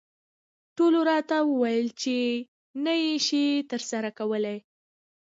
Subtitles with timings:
[0.77, 2.17] ټولو راته وویل چې
[2.85, 4.57] نه یې شې ترلاسه کولای.